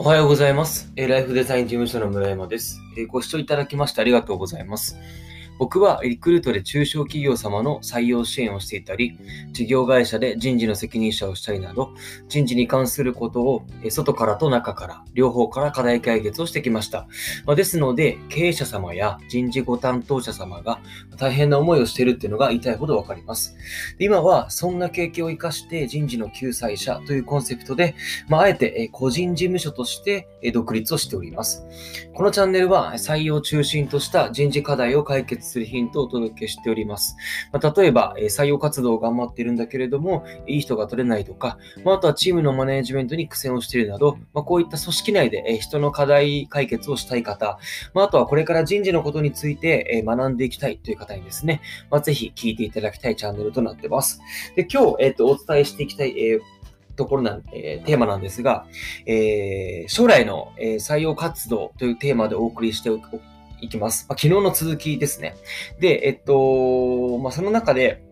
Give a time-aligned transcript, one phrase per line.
[0.00, 0.92] おはようございます。
[0.94, 2.80] ライフデザイン事務所の村山です。
[3.08, 4.96] ご視聴いただきましてありがとうございます。
[5.58, 9.18] 僕はリクルートで中小企業様の採用支援をしていたり、
[9.52, 11.90] 事業会社で人事の責任者をしたりなど、
[12.28, 17.06] 人事に関することを外からと中から、両方から課題解決をしてきました。
[17.44, 20.80] まですので、経営者様や人事ご担当者様が
[21.16, 23.56] 大変な思いをしているっていうのが痛いほどわかります。
[23.98, 27.94] 今はそんな経験を生かして人事の救済者というコンセプトで、
[28.28, 31.64] まあ、あえて個人事務所として独立をしております。
[32.14, 37.16] このチャンネルは採用中心とした人事課題を解決するヒントをお届けしております。
[37.52, 47.58] まあ、例えば、え採用活動を頑張っているんだけれども、いい人が取れないとか、まあ、あとはチームのマネージメントに苦戦をしているなど、まあ、こういった組織内でえ人の課題解決をしたい方、
[47.94, 54.20] まあ、とはこれから人事のことについてえ学んでいきたいという方にですね、まあ、ぜひ聞いていただきたいチャンネルとなってます。
[54.56, 56.40] で、今日、えっ、と、お伝えしていきたい、えー
[56.96, 58.66] ところな、えーテーマなんですが、
[59.06, 62.98] えー将来の、えー採用活動というテーマでお送りしてお
[63.60, 64.06] いきます。
[64.08, 65.36] まあ、昨日の続きですね。
[65.80, 68.02] で、えっと、まあ、その中で、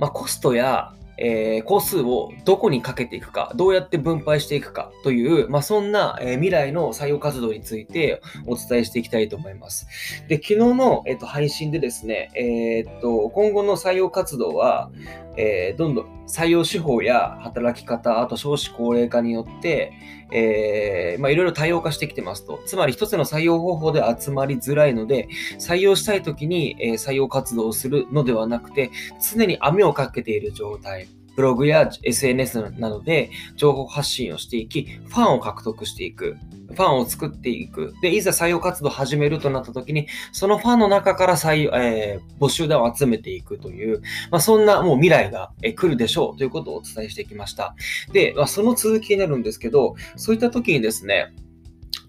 [0.00, 9.88] まあ、コストや、えー工数をどこにかけていくか、どうやって分配していくかという、まあ、そんな、えー未来の採用活動についてお伝えしていきたいと思います。
[10.28, 14.92] で、昨日の、えっと配信でですね、えーっと、今後の採用活動は、
[15.38, 19.92] えーどんどん採用手法や働き方、あと少子高齢化によって、
[20.30, 22.60] えーまあ、いろいろ多様化してきてますと。
[22.66, 25.28] つまり一つの採用方法で集まりづらいので、
[25.58, 28.90] 採用したい時に、え採用活動をするのではなくて、
[29.32, 31.08] 常に網をかけている状態。
[31.38, 36.36] ブログや SNS などで情報発信をしていき、ファンを獲得していく。
[36.66, 37.94] ファンを作っていく。
[38.02, 47.76] で、いざ採用活動を始めるとなった時に、そのファンの中から採用、えー募集団を集めていくという、まあ、そんなもう未来がえ来るでしょうということをお伝えしてきました。
[48.12, 51.32] で、まあ、その続きになるんですけど、そういった時にですね、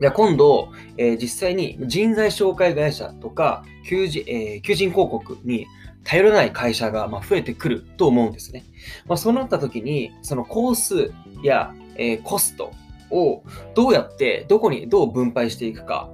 [0.00, 0.68] じゃあ今度、
[0.98, 5.66] えー実際に人材紹介会社とか求人、えー求人広告に
[6.04, 8.64] 頼らない会社がま増えてくると思うんですね。
[9.06, 12.72] まあ、そうなった時に、その工数や、えーコスト
[13.10, 13.42] を
[13.74, 16.10] どうやって、どこにどう分配していくか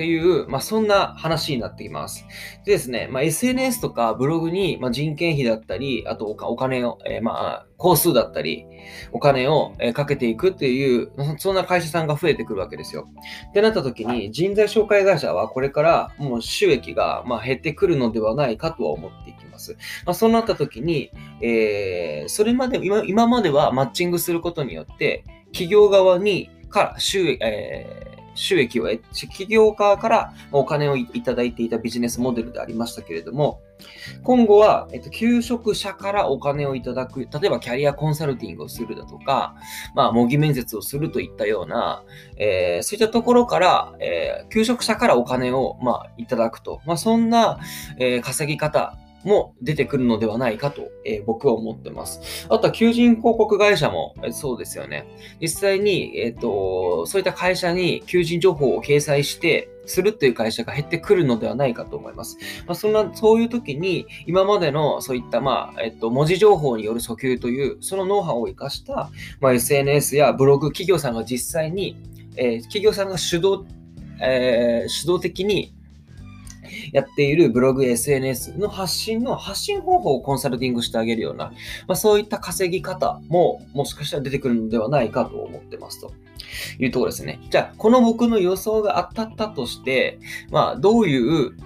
[0.00, 2.26] っていう、まあ、そんな話になってきます。
[2.64, 8.64] でですね、まあ、SNS とかブログに、まあ、人件費だったり、あとお金を、えーまあ、工数だったり、
[9.12, 13.08] お金をえーかけていくっていう、そそんな会社さんが増えてくるわけですよ。
[13.50, 19.76] ってなった時に、人材紹介会社はこれからもう収益がまあ減ってくるのではないかとは思っていきます。
[20.06, 21.10] まあ、そうなった時に、
[21.42, 28.09] えーそれまで今、今まではマッチングすることによって、企業側にから収益、えー
[28.40, 33.60] 収益を得て、企業側からお金をいいただいていたビジネスモデルでありましたけれども、
[34.22, 39.54] 今後は、えっと、求職者からお金をいただく、例えばキャリアコンサルティングをするだとか、
[39.94, 42.02] まあ、模擬面接をするといったような、
[42.36, 47.60] えーそういったところから、えー求職者からお金を、まあ、いただくと、まあ、そんな、
[47.98, 52.46] えー稼ぎ方も出てくるのではないかと、えー僕は思ってます。
[52.48, 55.06] あとは求人広告会社もえそうですよね。
[55.40, 62.38] 実際に、えっ、と、そういった会社に求人情報を掲載して、するっていう会社が減ってくるのではないかと思います。
[62.66, 69.10] まあ、そんな、そういう時に、今までのそういった、まあ、えっと、文字情報による訴求という、そのノウハウを生かした、
[69.40, 71.96] まあ、SNS やブログ、企業さんが実際に、
[72.36, 73.64] えー企業さんが主導、
[74.20, 75.74] えー主導的に
[76.92, 81.52] やっているブログ、SNS の発信の発信方法をコンサルティングしてあげるような、
[81.86, 86.12] まあ、そういった稼ぎ方ももしかしたら出てくるのではないかと思ってますと
[86.78, 87.40] いうところですね。
[87.50, 90.18] じゃあ、この僕の予想が当たったとして、
[90.50, 91.56] まあ、どういう、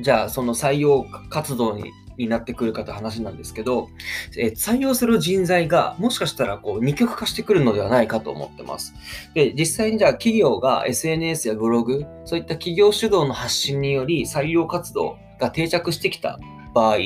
[0.00, 3.88] じゃあ、その採用活動にになってくるかという話なんですけど、
[4.36, 8.94] えー採用する人材がもしかしたらこう二極化してくるのではないかと思ってます。
[9.34, 16.38] で、実際にじゃあ企業が SNS やブログ、そういった企業主導の発信により採用活動が定着してきた
[16.74, 16.98] 場合、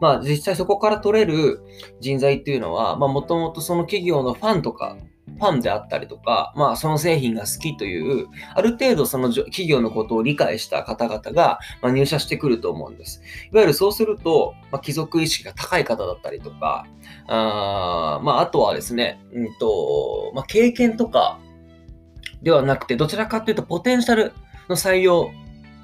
[0.00, 1.62] まあ実際そこから取れる
[2.00, 4.96] 人材っていうのは、まあもともとその企業のファンとか、
[5.38, 13.22] ファンであったりとか、まあその製品が好きという、ある程度その企業のことを理解した方々が、ま、入社してくると思うんです。
[13.52, 16.86] いわゆるそうすると、まあ、貴族意識が高い方だったりとか、
[17.26, 21.38] あまああとはですね、うんと、まあ経験とか
[22.42, 24.32] ではなくて、どちらかというとポテンシャル
[24.68, 25.30] の採用、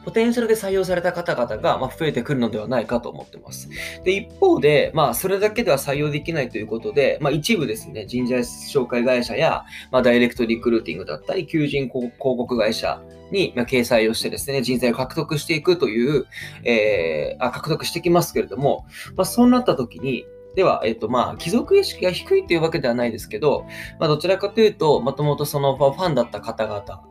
[0.04, 3.68] ポテンシャルで採用された方々が増えてくるのではないかと思ってます。
[4.04, 13.00] で、一方で、まあ、それだけでは採用できないということで、まあ、一部ですね、人材紹介会社や、まあ、ダイレクトリクルーティングだったり、求人広告会社
[13.30, 16.26] にま掲載をしてですね、人材を獲得していくという、
[16.64, 23.64] えーあ獲得してきますけれども、まあ、そうなった時に、では、えっ、と、まあ、貴族意識が低いというわけではないですけど、
[23.98, 27.02] まあ、どちらかというと、もともとそのファンだった方々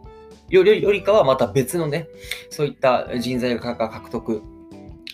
[0.51, 2.07] よりよりかはまた別のね、
[2.50, 4.44] そういった人材が獲得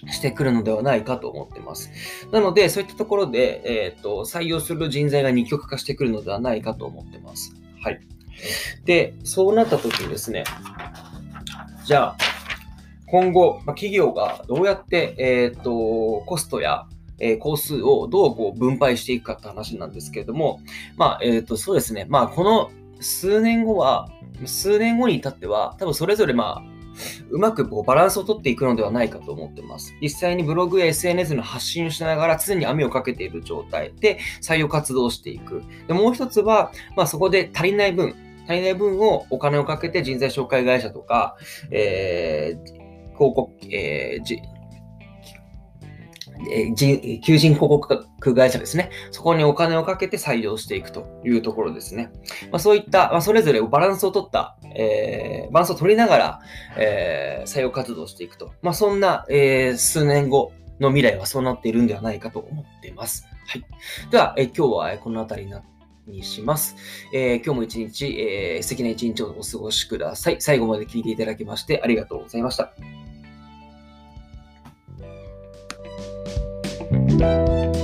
[0.09, 1.91] してくるのではないかと思ってます。
[2.31, 7.53] なので、そういったところで、えっ、ー、と、採用する人材が二極化してくるのではないかと思ってます。
[7.81, 7.99] はい。
[8.85, 10.43] で、そうなった時にですね、
[11.85, 12.17] じゃあ、
[13.07, 16.85] 今後、ま、企業がどうやって、えっ、ー、と、コストや、
[17.19, 20.59] えー、工数をどうこう分配していくかって話なんですけれども、
[20.97, 22.05] まあ、えっ、と、そうですね。
[22.09, 22.69] まあ、この
[22.99, 24.09] 数年後は、
[24.45, 26.77] 数年後に至っては、多分それぞれまあ、
[27.29, 29.93] うまくこうバランスをとっていくのではないかと思ってます。
[30.01, 35.63] 実際にブログや SNS の発信をしながら常に網をかけている状態で採用活動をしていく。
[35.87, 38.15] でもう一つは、まあ、そこで足りない分、
[38.45, 41.37] 足りない分をお金をかけて人材紹介会社とか、
[41.71, 42.65] えー、
[43.15, 44.56] 広告、えー、
[46.51, 48.89] え、求人広告会社ですね。
[49.11, 52.11] そこにお金をかけて採用していくというところですね。
[52.51, 56.39] まあ、そういった、まあ、それぞれバランスを取った、えー、バランスを取りながら、
[56.77, 58.51] えー、採用活動していくと。
[58.61, 63.27] まあ、そんな、えー、数年後の未来はそうなっているんではないかと思っています。
[63.47, 63.65] はい。
[64.11, 66.75] では、え、今日はこの辺りになってにします。
[67.13, 70.37] えー、今日も一日、えー、素敵な一日をお過ごしください。
[70.39, 72.71] 最後まで聞いていただきましてありがとうございました。
[77.19, 77.76] you